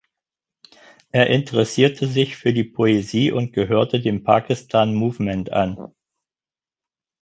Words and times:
Er 1.11 1.27
interessierte 1.27 2.07
sich 2.07 2.35
für 2.35 2.53
die 2.53 2.63
Poesie 2.63 3.29
und 3.31 3.53
gehörte 3.53 3.99
dem 3.99 4.23
Pakistan 4.23 4.95
Movement 4.95 5.53
an. 5.53 5.93